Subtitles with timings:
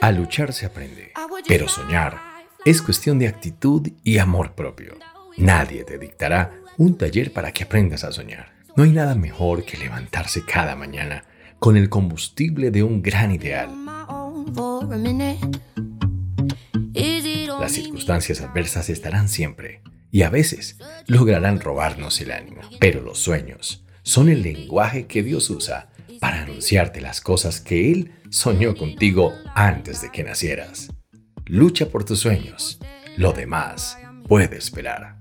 [0.00, 1.12] A luchar se aprende,
[1.48, 2.20] pero soñar
[2.64, 4.96] es cuestión de actitud y amor propio.
[5.36, 8.52] Nadie te dictará un taller para que aprendas a soñar.
[8.76, 11.24] No hay nada mejor que levantarse cada mañana
[11.58, 13.70] con el combustible de un gran ideal.
[17.60, 19.82] Las circunstancias adversas estarán siempre
[20.12, 25.50] y a veces lograrán robarnos el ánimo, pero los sueños son el lenguaje que Dios
[25.50, 25.88] usa
[26.20, 30.92] para anunciarte las cosas que Él soñó contigo antes de que nacieras.
[31.44, 32.78] Lucha por tus sueños.
[33.16, 33.98] Lo demás
[34.28, 35.16] puede esperar.